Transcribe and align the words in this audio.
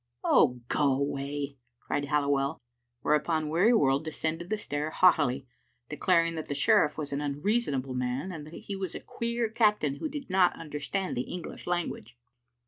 "Oh, 0.23 0.59
go 0.67 0.93
away," 0.95 1.59
cried 1.79 2.05
Halliwell; 2.05 2.57
whereupon 3.03 3.49
Weary 3.49 3.75
world 3.75 4.03
descended 4.03 4.49
the 4.49 4.57
stair 4.57 4.89
haughtily, 4.89 5.45
declaring 5.89 6.33
that 6.33 6.47
the 6.47 6.55
sheriff 6.55 6.97
was 6.97 7.13
an 7.13 7.21
unreasonable 7.21 7.93
man, 7.93 8.31
and 8.31 8.47
that 8.47 8.53
he 8.55 8.75
was 8.75 8.95
a 8.95 8.99
queer 8.99 9.47
captain 9.47 9.97
who 9.97 10.09
did 10.09 10.27
not 10.27 10.55
understand 10.59 11.15
the 11.15 11.29
English 11.31 11.67
language. 11.67 12.17